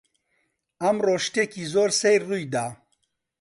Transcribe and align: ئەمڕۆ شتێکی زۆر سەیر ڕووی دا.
ئەمڕۆ 0.81 1.15
شتێکی 1.25 1.63
زۆر 1.73 1.89
سەیر 2.01 2.21
ڕووی 2.29 2.45
دا. 2.53 2.65